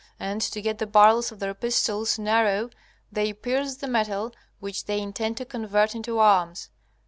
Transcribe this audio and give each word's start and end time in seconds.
And 0.19 0.41
to 0.41 0.63
get 0.63 0.79
the 0.79 0.87
barrels 0.87 1.31
of 1.31 1.37
their 1.37 1.53
pistols 1.53 2.17
narrow 2.17 2.71
they 3.11 3.33
pierce 3.33 3.75
the 3.75 3.87
metal 3.87 4.33
which 4.59 4.85
they 4.85 4.99
intend 4.99 5.37
to 5.37 5.45
convert 5.45 5.93
into 5.93 6.17
arms. 6.17 6.69